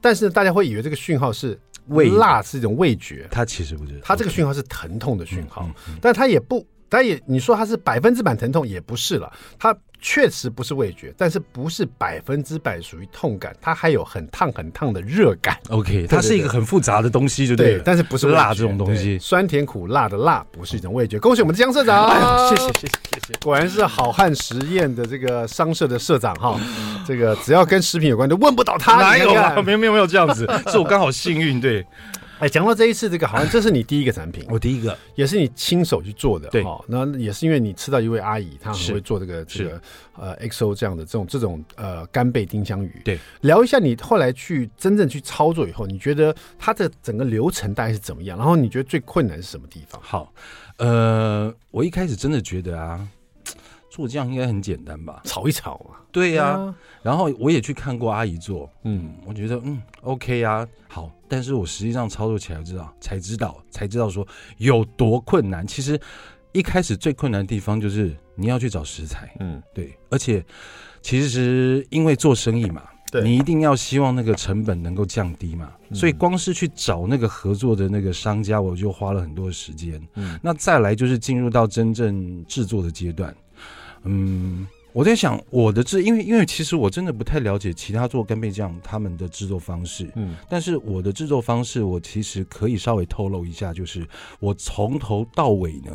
[0.00, 5.68] 但是大家会以为这个讯号是味辣，是一种味觉，它其实不是，它这个讯号是疼痛的讯号，
[6.00, 9.76] 但它也不，但也你说它是百分之百疼痛也不是了，它。
[10.00, 15.58] 确实不是味觉，但是不是百分之百属于痛感，它还有很烫很烫的热感。
[15.70, 17.82] OK，它是一个很复杂的东西，就对，对。
[17.84, 21.18] 但是不是辣这种东西，酸甜苦辣的辣不是一种味觉。
[21.18, 26.56] 恭喜我们的江社长， 哎、谢谢谢谢谢谢，果然是好汉实验的这个商社的社长哈。
[27.04, 29.00] 这个只要跟食品有关，都问不倒他。
[29.00, 29.60] 哪有啊？
[29.62, 31.84] 没有没有没有这样子，是我刚好幸运对。
[32.38, 39.80] 哎，讲到这一次，这个好像这是你第一个产品，我第一个也是你亲手去做的，对，那也是因为你吃到一位阿姨，她很会做这个这个
[40.16, 48.38] 呃 XO 这样的这种这种呃干贝丁香鱼，对，聊一下你后来去真正去操作以后，你觉得它的整个流程大概是怎么样？
[48.38, 50.00] 然后你觉得最困难是什么地方？
[50.04, 50.32] 好，
[50.76, 53.06] 呃，我一开始真的觉得啊。
[53.98, 55.20] 做这样应该很简单吧？
[55.24, 56.00] 炒一炒啊。
[56.12, 61.10] 对呀、啊啊，然后我也去看过阿姨做，嗯，我觉得嗯 OK 啊，好。
[61.28, 65.66] 但是我实际上操作起来知道，才知道，才知道说有多困难。
[65.66, 66.00] 其实
[66.52, 69.92] 一开始最困难的地方就是你要去找食材，嗯，对。
[70.08, 70.42] 而且
[71.02, 72.82] 其实因为做生意嘛，
[73.12, 80.00] 对，你一定要希望那个成本能够降低嘛，所以光是去找那个合作的那个商家，我就花了很多时间。
[80.14, 83.36] 嗯，那再来就是进入到真正制作的阶段。
[84.04, 94.06] 嗯，我在想我的制，因为因为其实我真的不太了解其他做干贝酱他们的制作方式，嗯，但是我的制作方式我其实可以稍微透露一下，就是
[94.40, 95.92] 我从头到尾呢，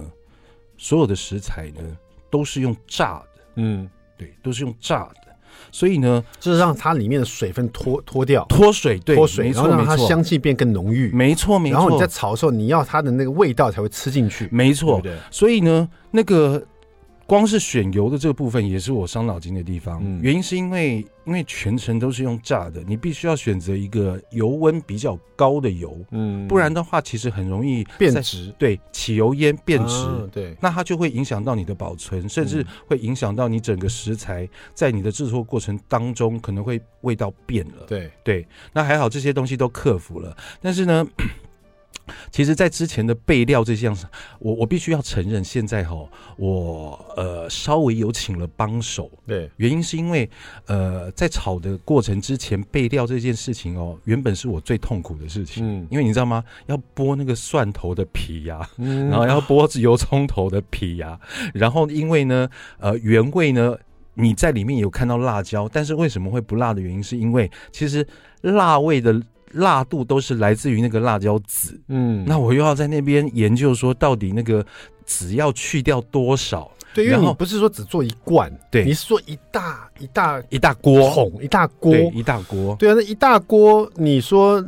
[0.78, 1.82] 所有的食材呢
[2.30, 5.36] 都是用炸的，嗯，对，都是用炸的，
[5.72, 16.64] 所以呢，就是让它里面的水分脱脱掉，脱水，对，脱水，然后让它香气变更浓郁，没错没错，然后你在炒的时候，你要它的那个味道才会吃进去，没错，对，所以呢，那个。
[17.26, 38.12] 光是选油的这个部分也是我伤脑筋的地方，嗯，原因是因为因为全程都是用炸的，你必须要选择一个油温比较高的油，嗯，不然的话其实很容易变质，对，起油烟变质，啊，对，那它就会影响到你的保存，甚至会影响到你整个食材在你的制作过程当中可能会味道变了，对。
[38.24, 41.08] 对，那还好这些东西都克服了，但是呢。
[42.32, 43.96] 其实，在之前的备料这项，
[44.40, 45.96] 我我必须要承认，现在哈，
[46.38, 49.10] 我呃稍微有请了帮手。
[49.26, 50.30] 对，原因是因为
[50.66, 55.66] 呃，在炒的过程之前备料这件事情哦，原本是我最痛苦的事情。
[55.66, 56.44] 嗯，因为你知道吗？
[56.68, 61.20] 要剥那个蒜头的皮呀，嗯，然后要剥油葱头的皮呀，
[61.54, 63.78] 然后因为呢，呃，原味呢，
[64.16, 68.06] 你在里面有看到辣椒，但是为什么会不辣的原因，是因为其实
[68.42, 69.22] 辣味的。
[69.54, 74.66] 辣度都是来自于那个辣椒籽，嗯，那我又要在那边研究说，到底那个
[75.06, 76.72] 籽要去掉多少？
[76.94, 81.10] 对，因为你不是说只做一罐，对，你是说一大一大一大锅。
[81.12, 84.64] 桶，一大锅，一大锅，对啊，那一大锅，你说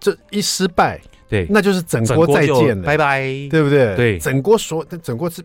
[0.00, 3.94] 这一失败，对，那就是整锅再见了，拜拜，对不对？
[3.94, 5.40] 对，整锅所整锅是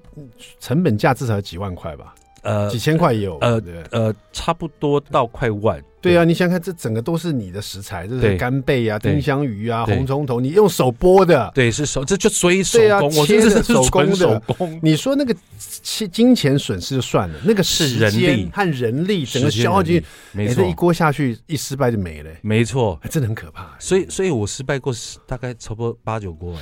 [0.60, 2.16] 成本价至少有几万块吧？
[2.42, 5.80] 呃，几千块也有，呃，呃，差不多到快万。
[6.02, 14.16] 对啊，你想想看，这整个都是你的食材，这是干贝啊、丁香鱼啊、红葱头，你用手剥的，对，是手，这就所以手工，我切的手工的。
[14.16, 15.36] 手工，你说那个
[15.84, 23.76] 金金钱损失就算了，那个是人力和人力整个消耗进去，没错，这一锅下去一失败就没了，没错，真的很可怕。
[23.78, 24.92] 所以，所以我失败过
[25.28, 26.56] 大概差不多八九锅，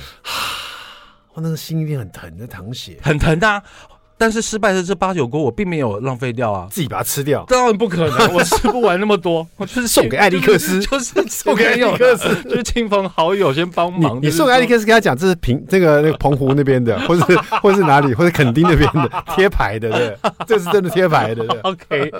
[1.32, 3.62] 我那个心一定很疼的，淌血，很疼的。
[4.20, 14.20] 但是失败的这八九锅，我并没有浪费掉啊，自己把它吃掉，当然不可能， 我吃不完那么多，我就是送给艾利克斯， 就是 送给艾利克斯，就是亲朋好友先帮忙。
[14.22, 17.22] 你送给艾利克斯，跟他讲这是平这个那个澎湖那边的，或是
[17.62, 21.42] 或是哪里，或者垦丁那边的贴牌的，对，这是真的贴牌的。
[21.62, 22.12] OK，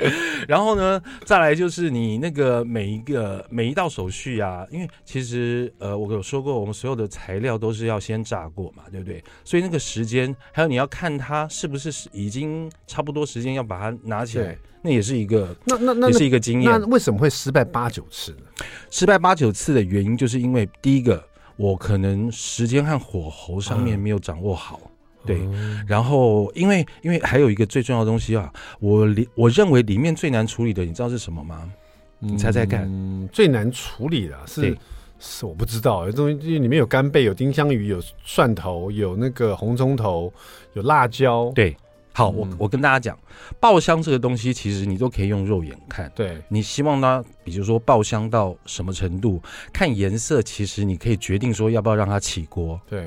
[0.49, 9.23] 然后呢，再来就是你那个每一个每一道手续啊，因为其实呃，我有说过，我们所有的材料都是要先炸过嘛，对不对？
[9.45, 11.90] 所以那个时间，还有你要看它是不是。
[11.91, 16.71] 是已经差不多时间要把它拿起来，那也是一个，那那那也是一个经验。
[16.71, 18.65] 那为什么会失败八九次呢？
[18.91, 21.23] 失败八九次的原因，就是因为第一个，
[21.57, 25.87] 我可能时间和火候上面没有掌握好，嗯、对。
[25.87, 31.71] 然后，因为因为还有一个最重要的东西啊，我里我认为里面最难处理的，你知道是什么吗？
[32.19, 34.77] 你猜猜看，嗯、最难处理的是。
[35.23, 40.33] 是我不知道，这东西里面有干贝，有丁香鱼，有蒜头，有那个红葱头，
[40.73, 41.53] 有辣椒。
[41.55, 41.77] 对，
[42.15, 43.19] 好，嗯、我我跟大家讲，
[43.61, 46.11] 爆香这个东西，其实你都可以用肉眼看。
[46.15, 52.81] 对，你希望它，比如说爆香到什么程度，看颜色，其实你可以决定说要不要让它起锅。
[52.89, 53.07] 对，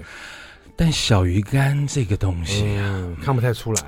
[0.75, 3.81] 但小鱼干这个东西啊，嗯、看不太出来，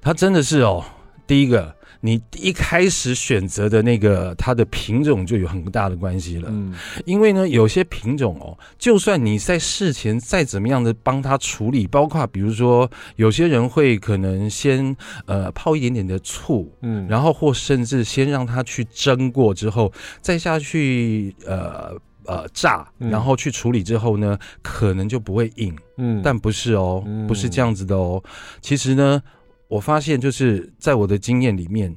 [0.00, 0.84] 它真的是哦，
[1.26, 1.76] 第一个。
[2.00, 6.72] 你一开始选择的那个它的品种就有很大的关系了，嗯，
[7.04, 28.22] 因为呢，有些品种哦，就算你在事前再怎么样的帮它处理，包括比如说有些人会可能先呃泡一点点的醋，嗯，然后或甚至先让它去蒸过之后，再下去呃呃炸，然后去处理之后呢，可能就不会硬，嗯，但不是哦，不是这样子的哦，
[28.60, 29.20] 其实呢。
[29.68, 31.94] 我发现，就是在我的经验里面，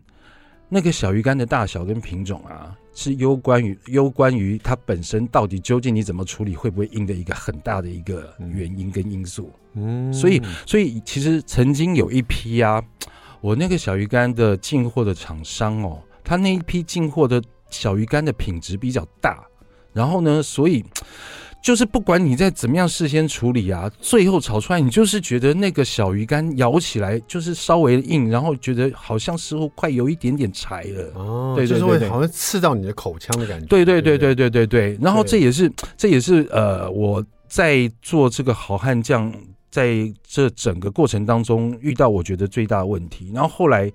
[0.69, 9.51] 那个小鱼干的大小跟品种啊，是攸关于攸关于它本身到底究竟你怎么处理会不会硬的一个很大的一个原因跟因素。
[9.73, 12.83] 嗯，所以所以其实曾经有一批啊，
[13.39, 19.45] 我那个小鱼干的进货的厂商哦，他那一批进货的小鱼干的品质比较大，
[19.93, 20.83] 然后呢，所以。
[21.61, 31.11] 就是不管你在怎么样事先处理啊，最后炒出来，你就是觉得那个小鱼干咬起来就是稍微硬，然后觉得好像似乎快有一点点柴了。
[31.13, 33.67] 哦，对，就是会好像刺到你的口腔的感觉。
[33.67, 34.97] 对对对对对对对。
[34.99, 39.31] 然后这也是这也是呃我在做这个好汉酱
[39.69, 43.31] 在这整个过程当中遇到我觉得最大的问题。
[43.33, 43.91] 然后后来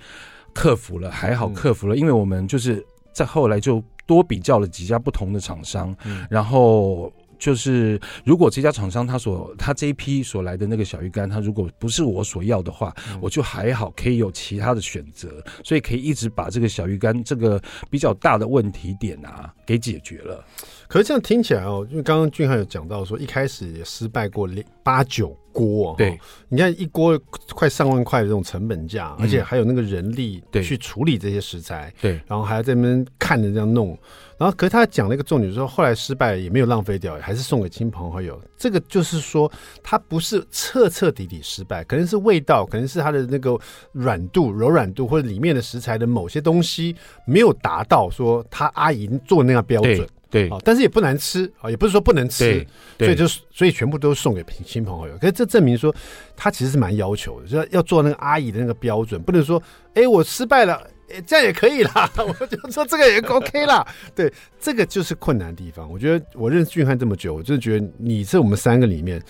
[0.54, 5.92] 克服了，还好克服了，因为我们就是在后来就多比较了几家不同的厂商，
[6.30, 7.12] 然后。
[7.38, 20.44] 就是如果这家厂商他所他这一批所来的那个小鱼干，他如果不是我所要的话，嗯、我就还好可以有其他的选择，所以可以一直把这个小鱼干这个比较大的问题点啊给解决了。
[20.88, 24.46] 可是这样听起来哦，因为刚刚俊翰有讲到说，一开始也失败过
[24.86, 26.16] 八九锅，对，
[26.48, 27.20] 你看一锅
[27.52, 33.98] 快上万块的这种成本价，而且还有那个人力去处理这些食材，对，然后还要在那边看着这样弄。
[34.38, 38.40] 然后，可是他讲了一个重点，说后来失败了也没有浪费掉，还是送给亲朋好友。
[38.56, 39.50] 这个就是说，
[39.82, 43.58] 他不是彻彻底底失败，可能是味道，可能是它的那个
[43.92, 46.94] 软度、柔软度，或者里面的食材的某些东西
[47.26, 50.06] 没有达到说他阿姨做那样标准。
[50.30, 52.66] 对，但是也不难吃啊，也不是说不能吃，
[52.98, 55.16] 所以就所以全部都送给亲朋好友。
[55.18, 55.94] 可是这证明说
[56.36, 59.62] 他其实是蛮要求的，就是要做那个阿姨的那个标准，不能说
[59.94, 60.82] 哎我失败了。
[61.08, 62.10] 诶，这样也可以啦。
[62.18, 63.86] 我就说这个也 OK 啦。
[64.12, 65.88] 对，这个就是困难的地方。
[65.88, 69.22] 我觉得我认识俊汉这么久，我就觉得你是我们三个里面。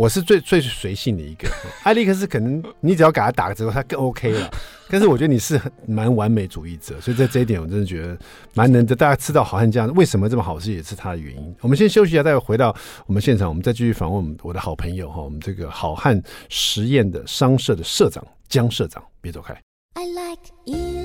[0.00, 1.46] 我是最最随性的一个，
[1.84, 4.50] 艾利克斯可能你只要给他打个折扣，他更 OK 了。
[4.88, 8.18] 但是我觉得你是蛮完美主义者，所以在这一点我真的觉得
[8.54, 8.96] 蛮能的。
[8.96, 11.54] 大家吃到好汉酱为什么这么好吃，也是他的原因。
[11.60, 16.18] 我们先休息一下，待会回到我们现场，我们再继续访问我们我的好朋友哈，我们这个好汉
[16.48, 19.52] 实验的商社的社长江社长，别走开。
[19.92, 20.99] I like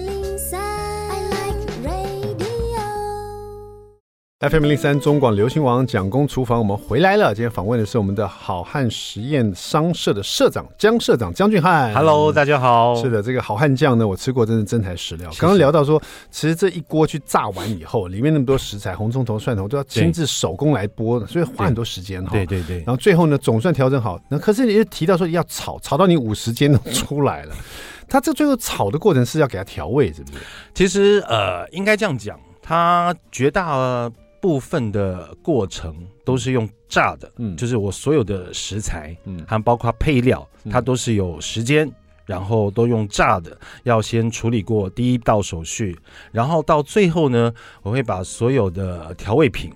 [4.50, 7.34] FM 零三中广流行王蒋公厨房，我们回来了。
[7.34, 11.92] 今天访问的是我们的好汉实验商社的社长江社长江俊汉。
[11.96, 12.94] Hello，大家好。
[12.96, 15.32] 是的，这个好汉酱呢，我吃过，真是真材实料。
[15.40, 22.30] 刚刚聊到说，其实这一锅去炸完以后，里面那么多食材，红葱头、蒜头都要亲自手工来剥，所以花很多时间哈。
[22.32, 22.78] 对对对。
[22.80, 24.20] 然后最后呢，总算调整好。
[24.30, 27.56] 那可是你又提到说要炒，炒到你五十肩都出来了。
[28.08, 30.38] 他这最后炒的过程是要给他调味，是不是？
[30.76, 34.12] 其实呃，应该这样讲，他绝大。
[34.46, 41.92] 部分的过程都是用炸的，嗯，就是我所有的食材，嗯，还包括配料，它都是有时间，
[42.28, 45.98] 然后都用炸的，要先处理过第一道手续，
[46.32, 49.72] 然后到最后呢，我会把所有的调味品。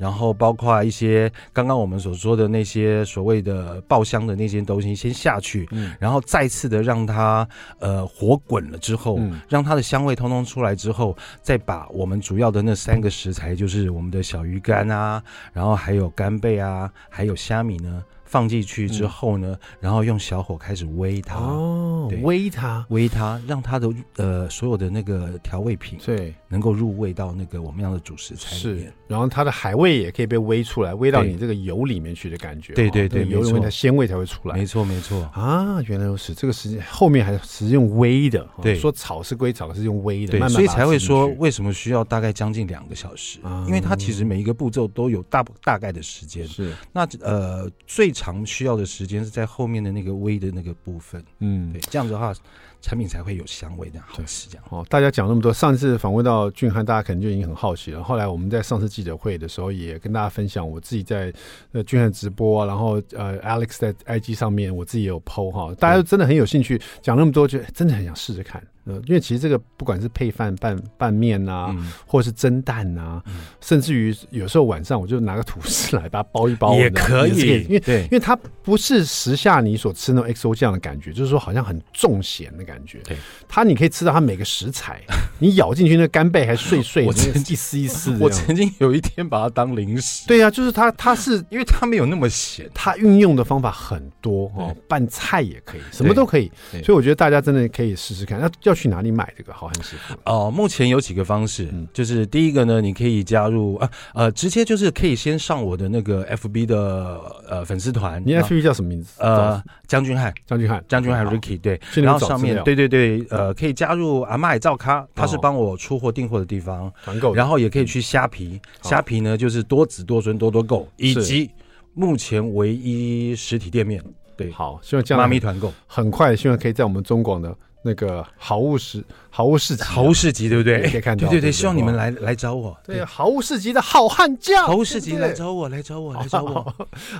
[0.00, 7.46] 然后包括一些刚刚我们所说的那些所谓的爆香的那些东西先下去，嗯，然后再次的让它
[7.80, 15.22] 呃火滚了之后，嗯，让它的香味通通出来之后，再把我们主要的那三个食材，就是我们的小鱼干啊，
[15.52, 18.02] 然后还有干贝啊，还有虾米呢。
[18.30, 26.32] 放进去之后呢，嗯、然后用小火开始煨它，哦，煨它，煨它，让它的呃所有的那个调味品对。
[26.48, 35.22] 能够入味到那个我们要的主食材里面，是，然后它的海味也可以被煨出来，煨到你这个油里面去的感觉，对对对，油里面的鲜味才会出来，没错没错。
[35.32, 49.00] 啊，原来如此，这个时间后面还是用煨的，对，说炒是归炒，是用煨的，对，所以才会说为什么需要大概将近两个小时，嗯、因为它其实每一个步骤都有大大概的时间，是，那呃最长需要的时。
[49.00, 52.34] 时间是在后面的那个微的那个部分，嗯，对，这样子的话，
[52.80, 54.48] 产品才会有香味的好吃。
[54.48, 58.02] 这样哦，大家讲那么多，上次访问到俊翰，大家可能就已经很好奇了。
[58.02, 61.32] 后来我们在上次记者会的时候，也跟大家分享我自己在
[61.72, 68.62] 呃俊翰直播，然后呃 Alex 在 IG 上面，我自己也有 PO 哈，大家真的很有兴趣，讲那么多，就真的很想试试看。
[69.06, 82.69] 因为其实这个不管是配饭拌拌面啊，嗯、或者是蒸蛋啊，嗯、甚至于有时候晚上我就拿个吐司来把它包一包也可以，可以因为对因为它不是时下你所吃那种 XO 酱的感觉，就是说好像很重咸的感觉。
[83.04, 83.16] 对，
[83.48, 85.00] 它你可以吃到它每个食材，
[85.38, 88.16] 你咬进去那干贝还碎碎的，我曾经一丝一丝。
[88.20, 90.26] 我曾经有一天把它当零食。
[90.26, 96.50] 对啊，就是它，它是 因为它没有那么咸，它运用的方法很多哦，拌菜也可以，什么都可以。
[96.84, 98.40] 所以我觉得大家真的可以试试看。
[98.40, 100.14] 那要去哪里买这个好汉师傅？
[100.24, 108.22] 哦，目前有几个方式，嗯、就是第一个呢，你可以加入啊呃，直接就是可以先上我的那个 FB 的呃粉丝团。
[108.24, 109.10] 你 FB 叫什么名字？
[109.18, 111.80] 呃，将军汉，将军汉，将军汉 Ricky 对。
[111.94, 117.34] 然后上面对对对，呃，可以加入阿麦造咖，他是帮我出货订货的地方，团购。
[117.34, 121.50] 然后也可以去虾皮，虾皮呢就是多子多孙多多购，以及
[121.94, 124.02] 目前唯一实体店面。
[124.36, 127.54] 对，好，希望这样妈咪团购很快，希望可以在我们中广的。
[127.82, 130.82] 那个好物市，好物市集，好物市集，对不对？
[130.90, 132.76] 可以看到，对对对，希望你们来来找我。
[132.84, 136.74] 对，好物市集的好汉将，好物市集来找我，来找我，来找我。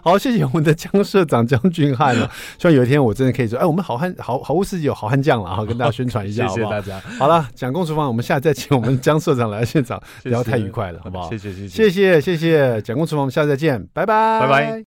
[0.05, 2.31] 好，谢谢我们的江社长江俊汉了。
[2.61, 7.01] 希望有一天我真的可以说，哎，我们好汉好好物市集有好汉将了，好 跟大家宣传一下，谢谢大家。
[7.19, 11.31] 好了，蒋公厨房，我们下次再请我们江社长来现场聊，太愉 快了，好不好？
[11.31, 14.79] 谢谢谢谢谢谢谢谢蒋公厨房，我们下次再见，拜拜拜拜。